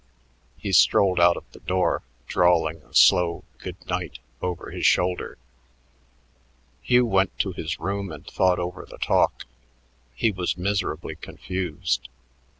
[0.57, 5.37] He strolled out of the door, drawling a slow "good night" over his shoulder.
[6.81, 9.45] Hugh went to his room and thought over the talk.
[10.15, 12.09] He was miserably confused.